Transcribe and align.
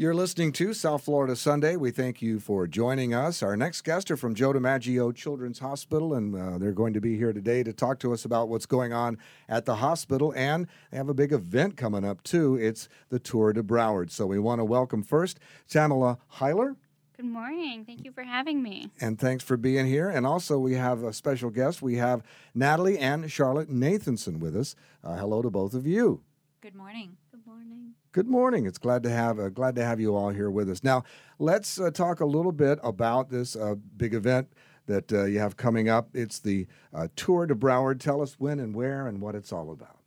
You're 0.00 0.14
listening 0.14 0.52
to 0.52 0.72
South 0.72 1.02
Florida 1.04 1.36
Sunday. 1.36 1.76
We 1.76 1.90
thank 1.90 2.22
you 2.22 2.40
for 2.40 2.66
joining 2.66 3.12
us. 3.12 3.42
Our 3.42 3.54
next 3.54 3.82
guests 3.82 4.10
are 4.10 4.16
from 4.16 4.34
Joe 4.34 4.54
DiMaggio 4.54 5.14
Children's 5.14 5.58
Hospital, 5.58 6.14
and 6.14 6.34
uh, 6.34 6.56
they're 6.56 6.72
going 6.72 6.94
to 6.94 7.02
be 7.02 7.18
here 7.18 7.34
today 7.34 7.62
to 7.62 7.74
talk 7.74 7.98
to 7.98 8.14
us 8.14 8.24
about 8.24 8.48
what's 8.48 8.64
going 8.64 8.94
on 8.94 9.18
at 9.46 9.66
the 9.66 9.74
hospital. 9.74 10.32
And 10.34 10.68
they 10.90 10.96
have 10.96 11.10
a 11.10 11.12
big 11.12 11.34
event 11.34 11.76
coming 11.76 12.02
up, 12.02 12.22
too. 12.22 12.56
It's 12.56 12.88
the 13.10 13.18
Tour 13.18 13.52
de 13.52 13.62
Broward. 13.62 14.10
So 14.10 14.26
we 14.26 14.38
want 14.38 14.60
to 14.60 14.64
welcome 14.64 15.02
first 15.02 15.38
Tamala 15.68 16.16
Heiler. 16.36 16.76
Good 17.14 17.26
morning. 17.26 17.84
Thank 17.84 18.02
you 18.02 18.12
for 18.12 18.22
having 18.22 18.62
me. 18.62 18.88
And 19.02 19.18
thanks 19.18 19.44
for 19.44 19.58
being 19.58 19.84
here. 19.84 20.08
And 20.08 20.26
also, 20.26 20.58
we 20.58 20.76
have 20.76 21.02
a 21.02 21.12
special 21.12 21.50
guest. 21.50 21.82
We 21.82 21.96
have 21.96 22.22
Natalie 22.54 22.98
and 22.98 23.30
Charlotte 23.30 23.68
Nathanson 23.68 24.38
with 24.38 24.56
us. 24.56 24.74
Uh, 25.04 25.16
hello 25.16 25.42
to 25.42 25.50
both 25.50 25.74
of 25.74 25.86
you. 25.86 26.22
Good 26.62 26.74
morning. 26.74 27.18
Good 27.70 27.76
morning. 27.76 27.94
Good 28.12 28.28
morning. 28.28 28.66
It's 28.66 28.78
glad 28.78 29.04
to 29.04 29.10
have 29.10 29.38
uh, 29.38 29.48
glad 29.48 29.76
to 29.76 29.84
have 29.84 30.00
you 30.00 30.16
all 30.16 30.30
here 30.30 30.50
with 30.50 30.68
us. 30.68 30.82
Now, 30.82 31.04
let's 31.38 31.78
uh, 31.78 31.92
talk 31.92 32.20
a 32.20 32.26
little 32.26 32.50
bit 32.50 32.80
about 32.82 33.30
this 33.30 33.54
uh, 33.54 33.76
big 33.96 34.12
event 34.12 34.48
that 34.86 35.12
uh, 35.12 35.24
you 35.24 35.38
have 35.38 35.56
coming 35.56 35.88
up. 35.88 36.08
It's 36.12 36.40
the 36.40 36.66
uh, 36.92 37.06
Tour 37.14 37.46
de 37.46 37.54
Broward. 37.54 38.00
Tell 38.00 38.22
us 38.22 38.40
when 38.40 38.58
and 38.58 38.74
where 38.74 39.06
and 39.06 39.20
what 39.20 39.36
it's 39.36 39.52
all 39.52 39.70
about. 39.70 39.99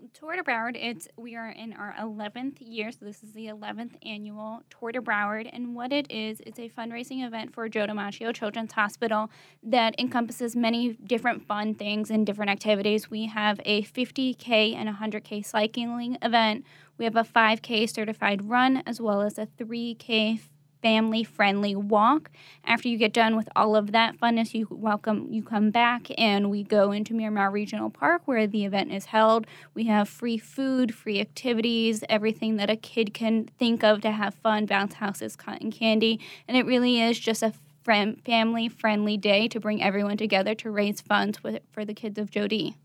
Well, 0.00 0.08
Tour 0.14 0.36
de 0.36 0.42
Broward, 0.42 0.78
it's 0.80 1.08
we 1.18 1.36
are 1.36 1.50
in 1.50 1.74
our 1.74 1.94
11th 2.00 2.56
year, 2.60 2.90
so 2.90 3.04
this 3.04 3.22
is 3.22 3.34
the 3.34 3.48
11th 3.48 3.96
annual 4.02 4.62
Tour 4.70 4.92
de 4.92 5.00
Broward, 5.00 5.50
and 5.52 5.74
what 5.74 5.92
it 5.92 6.10
is, 6.10 6.40
it's 6.46 6.58
a 6.58 6.70
fundraising 6.70 7.26
event 7.26 7.52
for 7.52 7.68
Joe 7.68 7.86
DiMaggio 7.86 8.32
Children's 8.32 8.72
Hospital 8.72 9.30
that 9.62 9.94
encompasses 9.98 10.56
many 10.56 10.94
different 10.94 11.46
fun 11.46 11.74
things 11.74 12.10
and 12.10 12.24
different 12.24 12.50
activities. 12.50 13.10
We 13.10 13.26
have 13.26 13.60
a 13.66 13.82
50k 13.82 14.74
and 14.74 14.88
100k 14.88 15.44
cycling 15.44 16.16
event. 16.22 16.64
We 16.96 17.04
have 17.04 17.16
a 17.16 17.24
5k 17.24 17.90
certified 17.90 18.48
run 18.48 18.82
as 18.86 19.02
well 19.02 19.20
as 19.20 19.36
a 19.36 19.48
3k 19.58 20.40
family 20.82 21.24
friendly 21.24 21.74
walk. 21.74 22.30
After 22.64 22.88
you 22.88 22.98
get 22.98 23.12
done 23.12 23.36
with 23.36 23.48
all 23.54 23.76
of 23.76 23.92
that 23.92 24.18
funness, 24.18 24.54
you 24.54 24.66
welcome 24.70 25.28
you 25.30 25.42
come 25.42 25.70
back 25.70 26.08
and 26.18 26.50
we 26.50 26.62
go 26.62 26.92
into 26.92 27.14
Miramar 27.14 27.50
Regional 27.50 27.90
Park 27.90 28.22
where 28.24 28.46
the 28.46 28.64
event 28.64 28.92
is 28.92 29.06
held. 29.06 29.46
We 29.74 29.84
have 29.84 30.08
free 30.08 30.38
food, 30.38 30.94
free 30.94 31.20
activities, 31.20 32.04
everything 32.08 32.56
that 32.56 32.70
a 32.70 32.76
kid 32.76 33.14
can 33.14 33.46
think 33.58 33.82
of 33.84 34.00
to 34.02 34.10
have 34.10 34.34
fun, 34.34 34.66
bounce 34.66 34.94
houses, 34.94 35.36
cotton 35.36 35.70
candy, 35.70 36.20
and 36.46 36.56
it 36.56 36.66
really 36.66 37.00
is 37.00 37.18
just 37.18 37.42
a 37.42 37.52
friend, 37.82 38.20
family 38.24 38.68
friendly 38.68 39.16
day 39.16 39.48
to 39.48 39.58
bring 39.58 39.82
everyone 39.82 40.16
together 40.16 40.54
to 40.54 40.70
raise 40.70 41.00
funds 41.00 41.42
with, 41.42 41.60
for 41.70 41.84
the 41.84 41.94
kids 41.94 42.18
of 42.18 42.30
Jody. 42.30 42.76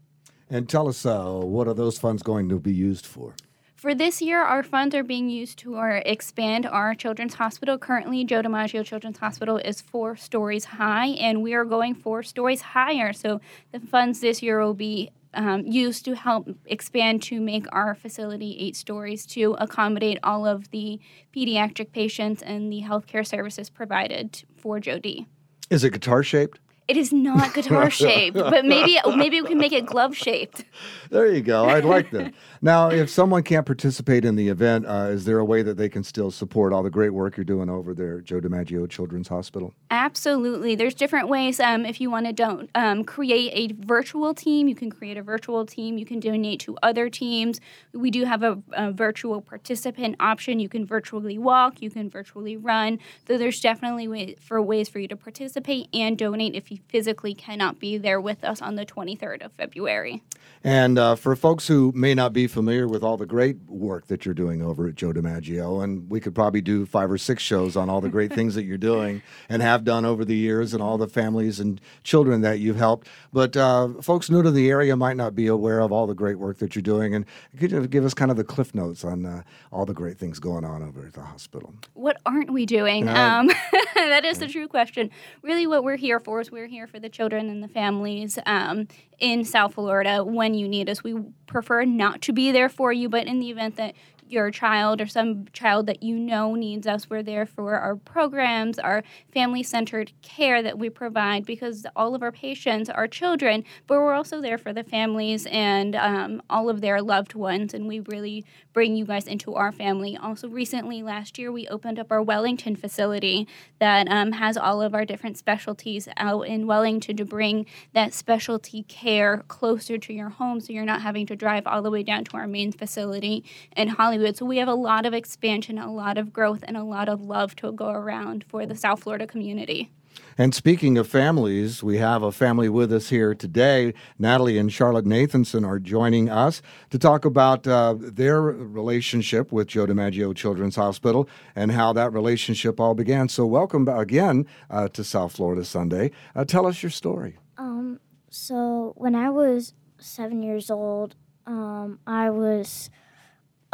And 0.50 0.70
tell 0.70 0.88
us 0.88 1.06
uh, 1.06 1.26
what 1.26 1.68
are 1.68 1.74
those 1.74 1.98
funds 1.98 2.22
going 2.22 2.50
to 2.50 2.60
be 2.60 2.74
used 2.74 3.06
for? 3.06 3.36
For 3.76 3.94
this 3.94 4.22
year, 4.22 4.42
our 4.42 4.64
funds 4.64 4.96
are 4.96 5.04
being 5.04 5.30
used 5.30 5.60
to 5.60 5.78
expand 6.06 6.66
our 6.66 6.96
children's 6.96 7.34
hospital. 7.36 7.78
Currently, 7.78 8.24
Joe 8.24 8.42
DiMaggio 8.42 8.86
Children's 8.86 9.18
Hospital 9.18 9.58
is 9.58 9.82
four 9.82 10.16
stories 10.16 10.66
high, 10.66 11.08
and 11.08 11.44
we 11.44 11.54
are 11.54 11.66
going 11.66 11.94
four 11.94 12.24
stories 12.24 12.62
higher. 12.62 13.12
So 13.12 13.42
the 13.74 13.82
funds 13.82 14.22
this 14.22 14.42
year 14.42 14.64
will 14.64 14.74
be 14.74 15.12
um, 15.34 15.68
used 15.68 16.06
to 16.06 16.16
help 16.16 16.48
expand 16.66 17.22
to 17.24 17.42
make 17.42 17.66
our 17.74 17.94
facility 17.94 18.58
eight 18.60 18.78
stories 18.78 19.26
to 19.28 19.58
accommodate 19.60 20.20
all 20.24 20.48
of 20.48 20.72
the 20.72 21.00
pediatric 21.36 21.92
patients 21.92 22.42
and 22.42 22.72
the 22.72 22.82
healthcare 22.82 23.28
services 23.28 23.70
provided 23.70 24.44
for 24.56 24.80
Jody. 24.80 25.28
Is 25.70 25.84
it 25.84 25.92
guitar 25.92 26.24
shaped? 26.24 26.60
It 26.88 26.98
is 26.98 27.12
not 27.12 27.54
guitar 27.54 27.90
shaped, 28.04 28.38
but 28.38 28.66
maybe 28.66 29.00
maybe 29.16 29.42
we 29.42 29.48
can 29.48 29.58
make 29.58 29.72
it 29.72 29.86
glove 29.86 30.16
shaped. 30.16 30.66
There 31.10 31.28
you 31.28 31.42
go. 31.42 31.66
I'd 31.66 31.86
like 31.86 32.12
that. 32.12 32.34
Now, 32.62 32.90
if 32.90 33.12
someone 33.12 33.44
can't 33.44 33.64
participate 33.64 34.26
in 34.26 34.36
the 34.36 34.48
event, 34.48 34.88
uh, 34.88 35.10
is 35.12 35.26
there 35.26 35.38
a 35.38 35.46
way 35.46 35.62
that 35.62 35.78
they 35.78 35.88
can 35.88 36.04
still 36.04 36.32
support 36.32 36.74
all 36.74 36.82
the 36.82 36.90
great 36.90 37.12
work 37.12 37.38
you're 37.38 37.44
doing 37.44 37.70
over 37.70 37.94
there, 37.94 38.22
Joe 38.22 38.40
DiMaggio 38.40 38.90
Children's 38.90 39.28
Hospital? 39.28 39.76
Absolutely. 39.92 40.74
There's 40.74 40.96
different 40.96 41.30
ways. 41.30 41.60
Um, 41.60 41.86
if 41.86 42.02
you 42.02 42.10
want 42.10 42.26
to 42.26 42.34
don't 42.34 42.72
um, 42.74 43.04
create 43.04 43.52
a 43.54 43.76
virtual 43.86 44.34
team, 44.34 44.68
you 44.68 44.74
can 44.74 44.90
create 44.90 45.16
a 45.16 45.22
virtual 45.22 45.64
team. 45.64 46.00
You 46.00 46.08
can 46.08 46.20
donate 46.20 46.60
to 46.62 46.76
other 46.82 47.08
teams. 47.08 47.62
We 47.94 48.10
do 48.10 48.24
have 48.24 48.42
a, 48.42 48.58
a 48.72 48.92
virtual 48.92 49.42
participant 49.42 50.16
option. 50.20 50.60
You 50.60 50.70
can 50.70 50.88
virtually 50.88 51.38
walk. 51.38 51.84
You 51.84 51.92
can 51.92 52.10
virtually 52.10 52.58
run. 52.58 52.98
So 53.28 53.38
there's 53.38 53.60
definitely 53.60 54.08
way, 54.08 54.38
for 54.42 54.60
ways 54.60 54.90
for 54.90 54.98
you 54.98 55.08
to 55.10 55.16
participate 55.16 55.88
and 55.94 56.18
donate 56.18 56.56
if 56.56 56.72
you 56.72 56.75
physically 56.88 57.34
cannot 57.34 57.80
be 57.80 57.98
there 57.98 58.20
with 58.20 58.44
us 58.44 58.62
on 58.62 58.76
the 58.76 58.86
23rd 58.86 59.46
of 59.46 59.52
February. 59.54 60.24
And 60.64 60.98
uh, 60.98 61.16
for 61.16 61.36
folks 61.36 61.68
who 61.68 61.92
may 61.94 62.16
not 62.16 62.34
be 62.34 62.48
familiar 62.48 62.88
with 62.88 63.04
all 63.04 63.18
the 63.18 63.28
great 63.28 63.58
work 63.68 64.08
that 64.08 64.26
you're 64.26 64.34
doing 64.34 64.64
over 64.64 64.88
at 64.88 64.96
Joe 64.96 65.14
DiMaggio, 65.14 65.84
and 65.84 66.10
we 66.10 66.20
could 66.20 66.34
probably 66.34 66.62
do 66.62 66.88
five 66.88 67.12
or 67.12 67.20
six 67.20 67.44
shows 67.44 67.76
on 67.76 67.88
all 67.88 68.02
the 68.02 68.10
great 68.10 68.34
things 68.34 68.56
that 68.56 68.64
you're 68.64 68.78
doing 68.78 69.22
and 69.50 69.62
have 69.62 69.84
done 69.84 70.06
over 70.06 70.26
the 70.26 70.36
years 70.36 70.74
and 70.74 70.82
all 70.82 70.98
the 70.98 71.08
families 71.08 71.60
and 71.60 71.80
children 72.04 72.42
that 72.42 72.58
you've 72.60 72.78
helped. 72.78 73.08
But 73.32 73.56
uh, 73.56 74.02
folks 74.02 74.28
new 74.28 74.42
to 74.42 74.50
the 74.50 74.70
area 74.70 74.96
might 74.96 75.18
not 75.18 75.36
be 75.36 75.46
aware 75.46 75.82
of 75.82 75.92
all 75.92 76.08
the 76.08 76.16
great 76.16 76.40
work 76.40 76.58
that 76.58 76.76
you're 76.76 76.82
doing. 76.82 77.14
And 77.14 77.26
could 77.60 77.72
you 77.72 77.86
give 77.86 78.04
us 78.04 78.16
kind 78.16 78.32
of 78.32 78.38
the 78.38 78.44
cliff 78.44 78.74
notes 78.74 79.06
on 79.06 79.24
uh, 79.24 79.44
all 79.72 79.86
the 79.86 79.94
great 79.94 80.18
things 80.18 80.40
going 80.40 80.66
on 80.66 80.82
over 80.82 81.06
at 81.06 81.14
the 81.14 81.22
hospital? 81.22 81.76
What 81.94 82.20
aren't 82.26 82.52
we 82.52 82.66
doing? 82.66 83.08
Um, 83.08 83.48
that 83.96 84.26
is 84.26 84.40
the 84.40 84.48
true 84.48 84.68
question. 84.68 85.12
Really, 85.44 85.68
what 85.68 85.84
we're 85.84 85.96
here 85.96 86.20
for 86.20 86.42
is 86.42 86.50
we're 86.50 86.65
here 86.68 86.88
for 86.88 87.00
the 87.00 87.10
children 87.10 87.50
and 87.50 87.64
the 87.64 87.68
families 87.68 88.38
um, 88.46 88.88
in 89.20 89.44
South 89.44 89.76
Florida 89.76 90.24
when 90.24 90.54
you 90.54 90.68
need 90.68 90.90
us. 90.90 91.04
We 91.04 91.16
prefer 91.48 91.86
not 91.86 92.22
to 92.24 92.34
be 92.34 92.52
there 92.52 92.70
for 92.70 92.92
you, 92.92 93.10
but 93.10 93.28
in 93.28 93.40
the 93.40 93.50
event 93.50 93.76
that 93.78 93.96
your 94.28 94.52
child 94.52 95.02
or 95.02 95.08
some 95.08 95.46
child 95.54 95.88
that 95.88 96.02
you 96.02 96.18
know 96.18 96.56
needs 96.56 96.88
us, 96.88 97.10
we're 97.10 97.24
there 97.24 97.46
for 97.46 97.76
our 97.76 97.96
programs, 97.96 98.80
our 98.80 99.04
family 99.32 99.64
centered 99.64 100.12
care 100.22 100.64
that 100.64 100.80
we 100.80 100.90
provide 100.90 101.46
because 101.46 101.86
all 101.96 102.16
of 102.16 102.24
our 102.24 102.32
patients 102.32 102.90
are 102.90 103.08
children, 103.08 103.64
but 103.88 103.98
we're 104.00 104.14
also 104.14 104.42
there 104.42 104.58
for 104.58 104.74
the 104.74 104.84
families 104.84 105.46
and 105.52 105.96
um, 105.96 106.42
all 106.50 106.70
of 106.70 106.82
their 106.82 107.02
loved 107.02 107.36
ones. 107.36 107.74
And 107.74 107.88
we 107.88 108.00
really 108.00 108.46
bring 108.74 108.96
you 108.96 109.06
guys 109.06 109.28
into 109.28 109.54
our 109.56 109.72
family. 109.72 110.18
Also, 110.18 110.50
recently, 110.50 111.02
last 111.04 111.38
year, 111.38 111.52
we 111.52 111.68
opened 111.68 112.00
up 112.00 112.12
our 112.12 112.22
Wellington 112.22 112.76
facility 112.76 113.48
that 113.80 114.08
um, 114.10 114.34
has 114.34 114.58
all 114.58 114.82
of 114.82 114.94
our 114.94 115.06
different 115.06 115.38
specialties 115.38 116.08
out 116.18 116.42
in 116.42 116.68
Wellington 116.68 117.16
to 117.18 117.26
bring 117.26 117.66
that 117.94 118.14
specialty 118.14 118.84
care 118.84 119.44
closer 119.48 119.98
to 119.98 120.14
your 120.14 120.30
home 120.30 120.60
so 120.60 120.74
you're 120.74 120.84
not 120.84 121.02
having 121.02 121.26
to 121.28 121.36
drive 121.36 121.66
all 121.68 121.82
the 121.82 121.92
way 121.92 122.04
down 122.04 122.24
to 122.26 122.38
our 122.38 122.48
main 122.48 122.72
facility 122.72 123.44
in 123.76 123.88
Hollywood. 123.88 124.15
So 124.36 124.46
we 124.46 124.58
have 124.58 124.68
a 124.68 124.76
lot 124.76 125.06
of 125.06 125.14
expansion, 125.14 125.78
a 125.78 125.92
lot 125.92 126.18
of 126.18 126.32
growth, 126.32 126.64
and 126.68 126.78
a 126.78 126.84
lot 126.84 127.10
of 127.10 127.22
love 127.22 127.56
to 127.58 127.72
go 127.72 127.90
around 127.90 128.44
for 128.48 128.66
the 128.66 128.76
South 128.76 129.04
Florida 129.04 129.28
community. 129.28 129.92
And 130.38 130.54
speaking 130.54 130.98
of 130.98 131.08
families, 131.08 131.84
we 131.84 131.98
have 131.98 132.24
a 132.24 132.32
family 132.32 132.70
with 132.70 132.92
us 132.92 133.10
here 133.10 133.34
today. 133.34 133.94
Natalie 134.20 134.58
and 134.58 134.72
Charlotte 134.72 135.06
Nathanson 135.06 135.66
are 135.68 135.80
joining 135.80 136.30
us 136.30 136.62
to 136.90 137.00
talk 137.00 137.26
about 137.26 137.68
uh, 137.68 137.96
their 137.98 138.42
relationship 138.42 139.52
with 139.52 139.68
Joe 139.68 139.86
DiMaggio 139.86 140.36
Children's 140.36 140.76
Hospital 140.76 141.28
and 141.56 141.72
how 141.72 141.94
that 141.94 142.12
relationship 142.12 142.80
all 142.80 142.96
began. 142.96 143.30
So, 143.30 143.46
welcome 143.46 143.88
again 143.88 144.46
uh, 144.70 144.88
to 144.90 145.04
South 145.04 145.34
Florida 145.34 145.64
Sunday. 145.64 146.12
Uh, 146.36 146.46
tell 146.46 146.66
us 146.66 146.84
your 146.84 146.90
story. 146.90 147.38
Um, 147.58 148.00
so 148.30 148.94
when 148.98 149.16
I 149.16 149.30
was 149.30 149.74
seven 149.98 150.44
years 150.44 150.70
old, 150.70 151.16
um, 151.46 152.00
I 152.06 152.30
was, 152.30 152.90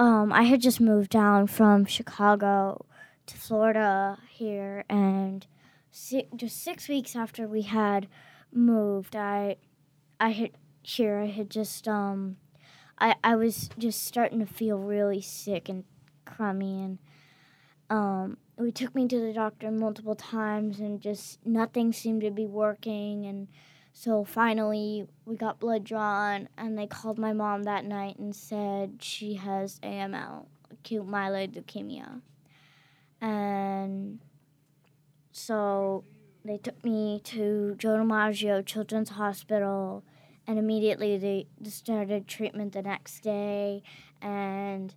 um, 0.02 0.34
I 0.34 0.44
had 0.44 0.62
just 0.62 0.82
moved 0.82 1.12
down 1.12 1.46
from 1.46 1.86
Chicago 1.86 2.88
to 3.28 3.38
Florida 3.38 4.18
here, 4.32 4.84
and 4.90 5.46
si- 5.92 6.28
just 6.36 6.64
six 6.64 6.90
weeks 6.90 7.16
after 7.16 7.48
we 7.48 7.62
had 7.62 8.08
moved, 8.52 9.16
I, 9.16 9.58
I 10.20 10.32
had 10.32 10.52
here, 10.82 11.20
I 11.20 11.28
had 11.28 11.52
just, 11.52 11.88
um, 11.88 12.38
I, 12.98 13.14
I 13.24 13.36
was 13.36 13.70
just 13.78 14.02
starting 14.02 14.40
to 14.40 14.48
feel 14.48 14.80
really 14.80 15.22
sick 15.22 15.70
and 15.70 15.84
crummy, 16.26 16.82
and 16.82 16.98
um, 17.92 18.38
we 18.58 18.72
took 18.72 18.96
me 18.96 19.08
to 19.08 19.20
the 19.20 19.34
doctor 19.34 19.70
multiple 19.70 20.16
times, 20.16 20.80
and 20.80 21.00
just 21.00 21.46
nothing 21.46 21.94
seemed 21.94 22.22
to 22.22 22.32
be 22.32 22.48
working, 22.48 23.28
and 23.28 23.50
so 23.94 24.24
finally, 24.24 25.06
we 25.26 25.36
got 25.36 25.60
blood 25.60 25.84
drawn, 25.84 26.48
and 26.58 26.78
they 26.78 26.88
called 26.88 27.20
my 27.20 27.34
mom 27.34 27.64
that 27.64 27.86
night 27.86 28.18
and 28.18 28.36
said 28.36 28.98
she 29.02 29.36
has 29.36 29.80
AML, 29.80 30.46
acute 30.72 31.08
myeloid 31.08 31.56
leukemia. 31.56 32.22
And 33.20 34.20
so 35.32 36.04
they 36.44 36.58
took 36.58 36.84
me 36.84 37.22
to 37.26 37.76
Joe 37.78 37.98
DiMaggio 37.98 38.66
Children's 38.66 39.10
Hospital, 39.10 40.04
and 40.48 40.58
immediately 40.58 41.18
they 41.18 41.48
started 41.70 42.28
treatment 42.28 42.74
the 42.74 42.82
next 42.82 43.20
day, 43.22 43.84
and 44.22 44.96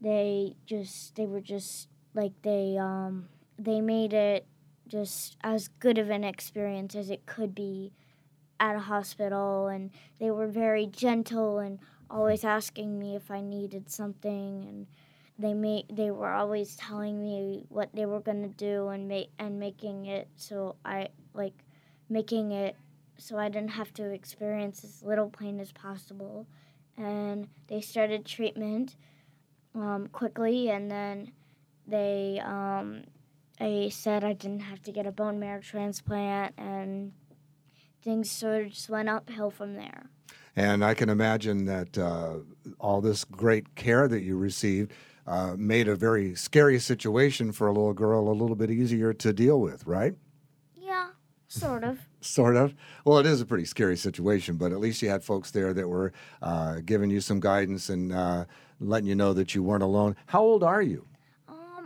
they 0.00 0.54
just 0.66 1.16
they 1.16 1.26
were 1.26 1.40
just 1.40 1.88
like 2.14 2.32
they 2.42 2.78
um 2.78 3.28
they 3.58 3.80
made 3.80 4.12
it 4.12 4.46
just 4.88 5.36
as 5.42 5.68
good 5.68 5.98
of 5.98 6.10
an 6.10 6.24
experience 6.24 6.94
as 6.94 7.10
it 7.10 7.26
could 7.26 7.54
be 7.54 7.92
at 8.60 8.76
a 8.76 8.80
hospital 8.80 9.66
and 9.66 9.90
they 10.20 10.30
were 10.30 10.46
very 10.46 10.86
gentle 10.86 11.58
and 11.58 11.80
always 12.08 12.44
asking 12.44 12.98
me 12.98 13.16
if 13.16 13.30
I 13.30 13.40
needed 13.40 13.90
something 13.90 14.64
and 14.68 14.86
they 15.38 15.54
made 15.54 15.86
they 15.90 16.10
were 16.10 16.30
always 16.30 16.76
telling 16.76 17.20
me 17.20 17.64
what 17.70 17.88
they 17.94 18.06
were 18.06 18.20
gonna 18.20 18.48
do 18.48 18.88
and 18.88 19.08
make 19.08 19.30
and 19.38 19.58
making 19.58 20.06
it 20.06 20.28
so 20.36 20.76
I 20.84 21.08
like 21.34 21.64
making 22.08 22.52
it 22.52 22.76
so 23.20 23.38
I 23.38 23.48
didn't 23.48 23.70
have 23.70 23.92
to 23.94 24.10
experience 24.10 24.82
as 24.82 25.02
little 25.02 25.28
pain 25.28 25.60
as 25.60 25.72
possible. 25.72 26.46
And 26.96 27.48
they 27.68 27.80
started 27.80 28.24
treatment 28.24 28.96
um, 29.74 30.08
quickly, 30.12 30.70
and 30.70 30.90
then 30.90 31.32
they 31.86 32.40
um, 32.44 33.04
they 33.58 33.90
said 33.90 34.24
I 34.24 34.32
didn't 34.32 34.60
have 34.60 34.82
to 34.82 34.92
get 34.92 35.06
a 35.06 35.12
bone 35.12 35.38
marrow 35.38 35.60
transplant, 35.60 36.54
and 36.58 37.12
things 38.02 38.30
sort 38.30 38.66
of 38.66 38.72
just 38.72 38.88
went 38.88 39.08
uphill 39.08 39.50
from 39.50 39.74
there. 39.74 40.10
And 40.56 40.84
I 40.84 40.94
can 40.94 41.08
imagine 41.08 41.64
that 41.66 41.96
uh, 41.96 42.38
all 42.78 43.00
this 43.00 43.24
great 43.24 43.74
care 43.76 44.08
that 44.08 44.22
you 44.22 44.36
received 44.36 44.92
uh, 45.26 45.54
made 45.56 45.86
a 45.86 45.94
very 45.94 46.34
scary 46.34 46.78
situation 46.78 47.52
for 47.52 47.68
a 47.68 47.72
little 47.72 47.92
girl 47.92 48.28
a 48.28 48.32
little 48.32 48.56
bit 48.56 48.70
easier 48.70 49.12
to 49.12 49.32
deal 49.32 49.60
with, 49.60 49.86
right? 49.86 50.14
Yeah, 50.76 51.10
sort 51.46 51.84
of. 51.84 52.00
sort 52.20 52.56
of. 52.56 52.74
Well, 53.04 53.18
it 53.18 53.26
is 53.26 53.40
a 53.40 53.46
pretty 53.46 53.64
scary 53.64 53.96
situation, 53.96 54.56
but 54.56 54.72
at 54.72 54.80
least 54.80 55.02
you 55.02 55.08
had 55.08 55.22
folks 55.22 55.52
there 55.52 55.72
that 55.72 55.88
were 55.88 56.12
uh, 56.42 56.80
giving 56.84 57.10
you 57.10 57.20
some 57.20 57.38
guidance 57.38 57.88
and 57.88 58.12
uh, 58.12 58.44
letting 58.80 59.08
you 59.08 59.14
know 59.14 59.32
that 59.34 59.54
you 59.54 59.62
weren't 59.62 59.82
alone. 59.84 60.16
How 60.26 60.40
old 60.40 60.64
are 60.64 60.82
you? 60.82 61.06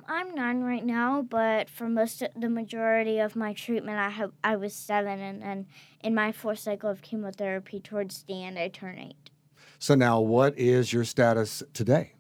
I'm 0.09 0.35
nine 0.35 0.63
right 0.63 0.85
now, 0.85 1.23
but 1.23 1.69
for 1.69 1.89
most 1.89 2.23
of 2.23 2.31
the 2.37 2.49
majority 2.49 3.19
of 3.19 3.37
my 3.37 3.53
treatment, 3.53 3.99
I 3.99 4.11
have 4.11 4.33
I 4.43 4.57
was 4.57 4.75
seven, 4.75 5.21
and 5.21 5.43
then 5.43 5.67
in 6.03 6.15
my 6.15 6.33
fourth 6.33 6.59
cycle 6.59 6.91
of 6.91 7.03
chemotherapy, 7.03 7.81
towards 7.81 8.23
the 8.25 8.45
end, 8.45 8.59
I 8.59 8.69
turned 8.69 8.99
eight. 8.99 9.31
So 9.79 9.95
now, 9.95 10.21
what 10.21 10.59
is 10.59 10.93
your 10.93 11.05
status 11.05 11.63
today? 11.73 12.15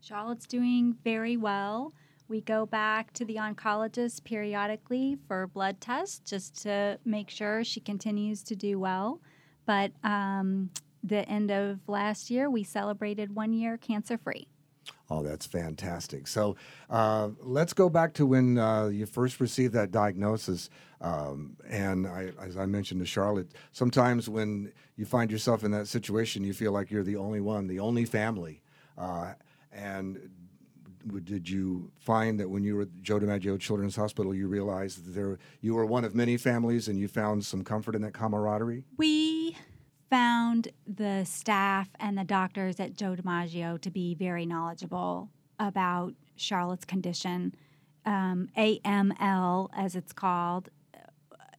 Charlotte's 0.00 0.46
doing 0.46 0.96
very 1.04 1.36
well. 1.36 1.92
We 2.28 2.40
go 2.40 2.64
back 2.64 3.12
to 3.14 3.24
the 3.24 3.36
oncologist 3.36 4.24
periodically 4.24 5.18
for 5.26 5.46
blood 5.48 5.80
tests 5.80 6.20
just 6.20 6.62
to 6.62 6.98
make 7.04 7.28
sure 7.28 7.64
she 7.64 7.80
continues 7.80 8.42
to 8.44 8.56
do 8.56 8.78
well. 8.78 9.20
But 9.66 9.92
um, 10.04 10.70
the 11.02 11.28
end 11.28 11.50
of 11.50 11.80
last 11.88 12.30
year, 12.30 12.48
we 12.48 12.62
celebrated 12.62 13.34
one 13.34 13.52
year 13.52 13.76
cancer 13.76 14.16
free. 14.16 14.46
Oh, 15.10 15.24
that's 15.24 15.44
fantastic. 15.44 16.28
So 16.28 16.54
uh, 16.88 17.30
let's 17.40 17.72
go 17.72 17.88
back 17.88 18.14
to 18.14 18.26
when 18.26 18.58
uh, 18.58 18.86
you 18.86 19.06
first 19.06 19.40
received 19.40 19.74
that 19.74 19.90
diagnosis. 19.90 20.70
Um, 21.00 21.56
and 21.68 22.06
I, 22.06 22.30
as 22.40 22.56
I 22.56 22.66
mentioned 22.66 23.00
to 23.00 23.06
Charlotte, 23.06 23.50
sometimes 23.72 24.28
when 24.28 24.72
you 24.96 25.04
find 25.04 25.30
yourself 25.30 25.64
in 25.64 25.72
that 25.72 25.88
situation, 25.88 26.44
you 26.44 26.52
feel 26.52 26.70
like 26.70 26.90
you're 26.90 27.02
the 27.02 27.16
only 27.16 27.40
one, 27.40 27.66
the 27.66 27.80
only 27.80 28.04
family. 28.04 28.62
Uh, 28.96 29.32
and 29.72 30.30
did 31.24 31.48
you 31.48 31.90
find 31.98 32.38
that 32.38 32.48
when 32.48 32.62
you 32.62 32.76
were 32.76 32.82
at 32.82 33.02
Joe 33.02 33.18
DiMaggio 33.18 33.58
Children's 33.58 33.96
Hospital, 33.96 34.34
you 34.34 34.46
realized 34.46 35.04
that 35.04 35.12
there 35.12 35.38
you 35.60 35.74
were 35.74 35.86
one 35.86 36.04
of 36.04 36.14
many 36.14 36.36
families, 36.36 36.88
and 36.88 36.98
you 36.98 37.08
found 37.08 37.44
some 37.44 37.64
comfort 37.64 37.94
in 37.94 38.02
that 38.02 38.12
camaraderie? 38.12 38.84
We 38.96 39.56
found 40.10 40.68
the 40.86 41.24
staff 41.24 41.88
and 42.00 42.18
the 42.18 42.24
doctors 42.24 42.80
at 42.80 42.94
Joe 42.94 43.14
DiMaggio 43.14 43.80
to 43.80 43.90
be 43.90 44.14
very 44.14 44.44
knowledgeable 44.44 45.30
about 45.58 46.14
Charlotte's 46.36 46.84
condition. 46.84 47.54
Um, 48.04 48.48
AML, 48.56 49.68
as 49.72 49.94
it's 49.94 50.12
called, 50.12 50.68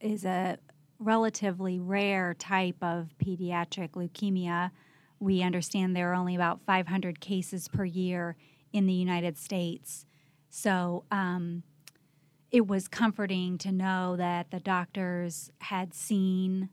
is 0.00 0.24
a 0.24 0.58
relatively 0.98 1.78
rare 1.78 2.34
type 2.34 2.76
of 2.82 3.14
pediatric 3.24 3.92
leukemia. 3.92 4.70
We 5.18 5.42
understand 5.42 5.96
there 5.96 6.10
are 6.10 6.14
only 6.14 6.34
about 6.34 6.60
500 6.66 7.20
cases 7.20 7.68
per 7.68 7.84
year 7.84 8.36
in 8.72 8.86
the 8.86 8.92
United 8.92 9.38
States. 9.38 10.04
So 10.50 11.04
um, 11.10 11.62
it 12.50 12.66
was 12.66 12.86
comforting 12.86 13.56
to 13.58 13.72
know 13.72 14.16
that 14.16 14.50
the 14.50 14.60
doctors 14.60 15.50
had 15.60 15.94
seen 15.94 16.68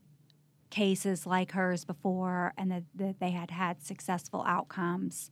cases 0.70 1.26
like 1.26 1.52
hers 1.52 1.84
before 1.84 2.52
and 2.56 2.70
that, 2.70 2.84
that 2.94 3.20
they 3.20 3.30
had 3.30 3.50
had 3.50 3.82
successful 3.82 4.44
outcomes. 4.46 5.30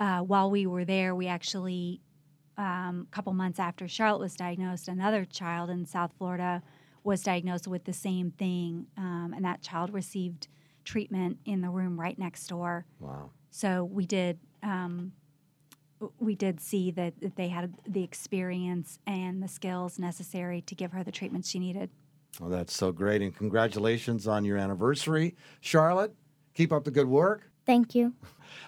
Uh, 0.00 0.20
while 0.20 0.50
we 0.50 0.66
were 0.66 0.84
there, 0.84 1.14
we 1.14 1.26
actually, 1.26 2.00
um, 2.56 3.06
a 3.10 3.14
couple 3.14 3.32
months 3.32 3.58
after 3.58 3.86
Charlotte 3.86 4.20
was 4.20 4.34
diagnosed, 4.34 4.88
another 4.88 5.24
child 5.24 5.70
in 5.70 5.86
South 5.86 6.12
Florida 6.18 6.62
was 7.04 7.22
diagnosed 7.22 7.68
with 7.68 7.84
the 7.84 7.92
same 7.92 8.30
thing, 8.30 8.86
um, 8.96 9.32
and 9.36 9.44
that 9.44 9.60
child 9.60 9.92
received 9.92 10.48
treatment 10.84 11.38
in 11.44 11.60
the 11.60 11.68
room 11.68 12.00
right 12.00 12.18
next 12.18 12.46
door. 12.46 12.86
Wow. 12.98 13.30
So 13.50 13.84
we 13.84 14.06
did. 14.06 14.38
Um, 14.62 15.12
we 16.18 16.34
did 16.34 16.60
see 16.60 16.90
that, 16.90 17.18
that 17.20 17.36
they 17.36 17.48
had 17.48 17.72
the 17.86 18.02
experience 18.02 18.98
and 19.06 19.42
the 19.42 19.48
skills 19.48 19.98
necessary 19.98 20.60
to 20.62 20.74
give 20.74 20.92
her 20.92 21.02
the 21.02 21.12
treatment 21.12 21.46
she 21.46 21.58
needed. 21.58 21.88
Well, 22.40 22.50
that's 22.50 22.74
so 22.74 22.92
great. 22.92 23.22
And 23.22 23.34
congratulations 23.34 24.26
on 24.26 24.44
your 24.44 24.58
anniversary, 24.58 25.36
Charlotte. 25.60 26.14
Keep 26.54 26.72
up 26.72 26.84
the 26.84 26.90
good 26.90 27.08
work. 27.08 27.50
Thank 27.66 27.94
you. 27.94 28.12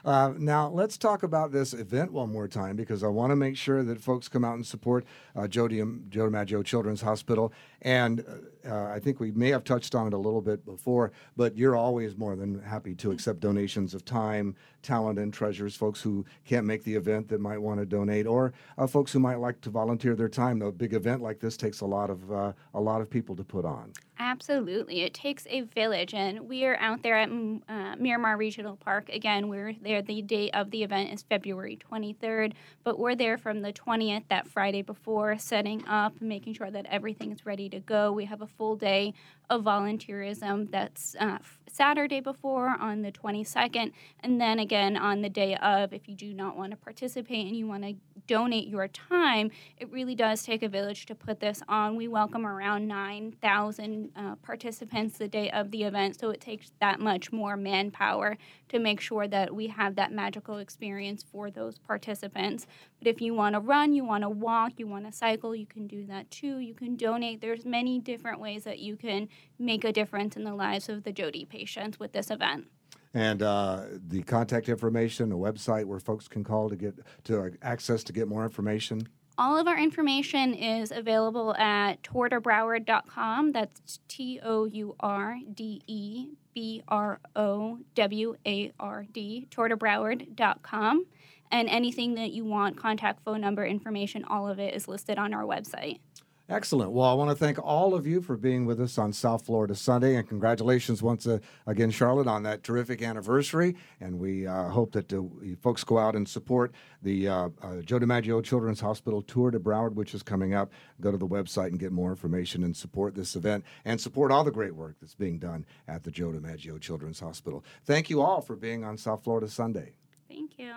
Uh, 0.04 0.32
now, 0.38 0.69
let's 0.69 0.96
talk 0.96 1.22
about 1.22 1.52
this 1.52 1.72
event 1.72 2.12
one 2.12 2.31
more 2.31 2.48
time 2.48 2.76
because 2.76 3.02
I 3.02 3.08
want 3.08 3.31
to 3.31 3.37
make 3.37 3.56
sure 3.56 3.82
that 3.82 4.00
folks 4.00 4.28
come 4.28 4.44
out 4.44 4.54
and 4.54 4.66
support 4.66 5.04
uh, 5.34 5.48
Joe, 5.48 5.69
Di- 5.69 5.82
Joe 6.08 6.28
DiMaggio 6.28 6.64
Children's 6.64 7.00
Hospital. 7.02 7.52
And 7.82 8.25
uh, 8.69 8.84
I 8.84 8.98
think 8.98 9.20
we 9.20 9.32
may 9.32 9.50
have 9.50 9.64
touched 9.64 9.94
on 9.94 10.06
it 10.06 10.12
a 10.12 10.19
little 10.19 10.40
bit 10.40 10.64
before, 10.64 11.12
but 11.37 11.56
you're 11.56 11.76
always 11.76 12.16
more 12.16 12.37
than 12.37 12.60
happy 12.62 12.94
to 12.96 13.10
accept 13.10 13.40
donations 13.40 13.94
of 13.94 14.04
time, 14.04 14.56
talent, 14.82 15.19
and 15.19 15.32
treasures, 15.32 15.76
folks 15.76 16.00
who 16.00 16.25
can't 16.44 16.66
make 16.66 16.84
the 16.84 16.94
event 16.94 17.28
that 17.28 17.40
might 17.40 17.58
want 17.58 17.81
to 17.81 17.87
donate, 17.87 18.26
or 18.26 18.52
uh, 18.78 18.87
folks 18.87 19.12
who 19.12 19.19
might 19.19 19.37
like 19.37 19.60
to 19.62 19.70
volunteer 19.70 20.14
their 20.14 20.28
time. 20.28 20.62
A 20.62 20.72
big 20.72 20.94
event 20.94 21.22
like 21.22 21.40
this 21.40 21.56
takes 21.56 21.81
a 21.81 21.87
lot 21.87 22.10
of, 22.10 22.32
uh, 22.32 22.52
a 22.75 22.81
lot 22.81 23.00
of 23.00 23.10
people 23.10 23.37
to 23.37 23.44
put 23.44 23.64
on. 23.64 23.93
Absolutely. 24.19 25.02
It 25.02 25.14
takes 25.14 25.46
a 25.50 25.60
village, 25.62 26.14
and 26.14 26.48
we 26.48 26.64
are 26.64 26.76
out 26.76 27.02
there 27.02 27.19
at 27.19 27.28
mm, 27.28 27.60
uh, 27.69 27.96
Miramar 27.96 28.37
Regional 28.37 28.76
Park. 28.87 29.09
Again, 29.09 29.49
we're 29.49 29.75
there. 29.83 30.00
The 30.00 30.23
date 30.23 30.53
of 30.55 30.71
the 30.71 30.85
event 30.85 31.12
is 31.12 31.23
February 31.23 31.77
23rd, 31.91 32.53
but 32.85 33.00
we're 33.00 33.17
there 33.17 33.37
from 33.37 33.61
the 33.61 33.73
20th, 33.73 34.23
that 34.29 34.47
Friday 34.47 34.81
before, 34.81 35.37
setting 35.38 35.85
up, 35.88 36.23
making 36.23 36.55
sure 36.55 36.71
that 36.71 36.87
everything 36.87 37.33
is 37.33 37.44
ready 37.44 37.69
to 37.71 37.81
go. 37.81 38.12
We 38.12 38.27
have 38.27 38.43
a 38.43 38.47
full 38.47 38.77
day 38.77 39.12
of 39.50 39.62
volunteerism 39.62 40.71
that's 40.71 41.17
uh, 41.19 41.38
Saturday 41.69 42.21
before 42.21 42.77
on 42.81 43.03
the 43.03 43.12
22nd, 43.12 43.93
and 44.21 44.41
then 44.41 44.61
again 44.61 44.97
on 44.97 45.21
the 45.21 45.29
day 45.29 45.56
of. 45.56 45.93
If 45.93 46.09
you 46.09 46.15
do 46.15 46.32
not 46.32 46.56
want 46.56 46.71
to 46.71 46.77
participate 46.77 47.47
and 47.47 47.56
you 47.56 47.67
want 47.67 47.82
to 47.82 47.94
donate 48.27 48.69
your 48.69 48.89
time, 48.89 49.50
it 49.79 49.91
really 49.91 50.15
does 50.15 50.43
take 50.43 50.63
a 50.63 50.69
village 50.69 51.06
to 51.06 51.15
put 51.15 51.41
this 51.41 51.63
on. 51.69 51.96
We 51.96 52.08
welcome 52.08 52.46
around 52.46 52.89
9,000 52.89 54.10
uh, 54.17 54.34
participants 54.37 55.19
the 55.19 55.29
day 55.29 55.51
of 55.51 55.70
the 55.70 55.84
event, 55.84 56.19
so 56.19 56.31
it 56.31 56.41
takes 56.41 56.72
that 56.81 57.01
much 57.01 57.32
more 57.32 57.56
manpower 57.56 58.37
to 58.69 58.76
make 58.79 59.01
sure 59.01 59.29
that 59.29 59.55
we 59.55 59.69
have 59.69 59.97
that 59.97 60.13
magical 60.13 60.59
experience 60.59 61.23
for 61.23 61.51
those 61.51 61.79
participants. 61.79 62.67
But 62.99 63.09
if 63.09 63.21
you 63.21 63.35
want 63.35 63.55
to 63.55 63.61
run, 63.61 63.93
you 63.93 64.05
want 64.05 64.23
to 64.23 64.29
walk, 64.29 64.73
you 64.77 64.87
want 64.87 65.06
to 65.06 65.13
cycle, 65.13 65.55
you 65.55 65.67
can 65.67 65.87
do 65.87 66.06
that 66.06 66.31
too. 66.31 66.59
You 66.59 66.75
can 66.75 66.97
donate. 66.97 67.41
There's 67.41 67.65
many 67.65 67.99
different 67.99 68.41
ways 68.41 68.65
that 68.65 68.79
you 68.79 68.97
can 68.97 69.29
make 69.59 69.85
a 69.85 69.93
difference 69.93 70.37
in 70.37 70.45
the 70.45 70.55
lives 70.55 70.89
of 70.89 71.05
the 71.05 71.13
Jody 71.13 71.45
patients 71.45 71.99
with 71.99 72.13
this 72.13 72.31
event. 72.31 72.67
And 73.15 73.43
uh, 73.43 73.85
the 74.09 74.23
contact 74.23 74.69
information, 74.69 75.33
a 75.33 75.37
website 75.37 75.87
where 75.87 76.01
folks 76.01 76.29
can 76.29 76.45
call 76.45 76.69
to 76.69 76.77
get 76.77 76.95
to 77.25 77.53
access 77.63 78.05
to 78.05 78.13
get 78.13 78.29
more 78.29 78.45
information. 78.45 79.09
All 79.39 79.59
of 79.59 79.67
our 79.67 79.79
information 79.79 80.55
is 80.55 80.91
available 80.91 81.55
at 81.56 82.03
tourdebroward.com. 82.03 83.53
That's 83.53 84.01
T 84.09 84.41
O 84.43 84.65
U 84.65 84.97
R 85.01 85.39
D 85.55 85.83
E 85.87 86.29
B 86.56 86.82
R 86.89 87.20
O 87.36 87.79
W 87.94 88.34
A 88.46 88.72
R 88.81 89.05
D, 89.13 89.46
tourdebroward.com. 89.51 91.06
And 91.53 91.69
anything 91.69 92.15
that 92.15 92.32
you 92.32 92.46
want, 92.46 92.79
contact 92.79 93.22
phone 93.25 93.43
number 93.43 93.65
information, 93.67 94.25
all 94.25 94.48
of 94.48 94.58
it 94.58 94.75
is 94.75 94.89
listed 94.89 95.19
on 95.19 95.34
our 95.34 95.43
website. 95.43 96.01
Excellent. 96.48 96.93
Well, 96.93 97.08
I 97.08 97.15
want 97.15 97.31
to 97.31 97.34
thank 97.34 97.58
all 97.58 97.93
of 97.93 98.06
you 98.06 98.22
for 98.22 98.36
being 98.36 98.67
with 98.67 98.81
us 98.81 98.98
on 98.98 99.12
South 99.12 99.44
Florida 99.44 99.74
Sunday, 99.74 100.15
and 100.15 100.29
congratulations 100.29 101.03
once 101.03 101.26
uh, 101.26 101.41
again, 101.67 101.91
Charlotte, 101.91 102.29
on 102.29 102.44
that 102.44 102.62
terrific 102.62 103.03
anniversary. 103.03 103.74
And 104.00 104.20
we 104.20 104.46
uh, 104.46 104.69
hope 104.69 104.93
that 104.93 105.12
uh, 105.12 105.22
folks 105.60 105.82
go 105.82 105.98
out 105.98 106.15
and 106.15 106.29
support 106.29 106.72
the 107.03 107.26
uh, 107.26 107.48
uh, 107.60 107.76
Joe 107.82 107.98
DiMaggio 107.98 108.44
Children's 108.44 108.79
Hospital 108.79 109.22
Tour 109.22 109.50
de 109.50 109.58
Broward, 109.58 109.94
which 109.94 110.15
is 110.15 110.22
coming 110.22 110.55
up. 110.55 110.70
Go 111.00 111.10
to 111.10 111.19
the 111.19 111.26
website 111.26 111.69
and 111.69 111.81
get 111.81 111.91
more 111.91 112.10
information 112.10 112.62
and 112.62 112.76
support 112.76 113.17
this 113.17 113.34
event 113.34 113.65
and 113.84 114.00
support 114.00 114.31
all 114.31 114.44
the 114.44 114.53
great 114.53 114.76
work 114.76 114.94
that's 115.00 115.17
being 115.17 115.41
done 115.41 115.67
at 115.88 116.05
the 116.05 116.12
Joe 116.12 116.29
DiMaggio 116.29 116.81
Children's 116.81 117.19
Hospital. 117.19 117.65
Thank 117.84 118.08
you 118.08 118.22
all 118.22 118.41
for 118.41 118.55
being 118.55 118.84
on 118.84 118.98
South 118.98 119.24
Florida 119.24 119.48
Sunday. 119.48 119.94
Thank 120.29 120.60
you. 120.60 120.72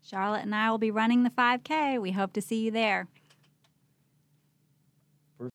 Charlotte 0.00 0.42
and 0.42 0.54
I 0.54 0.70
will 0.70 0.78
be 0.78 0.92
running 0.92 1.24
the 1.24 1.30
5K. 1.30 2.00
We 2.00 2.12
hope 2.12 2.32
to 2.34 2.40
see 2.40 2.64
you 2.64 2.70
there. 2.70 3.08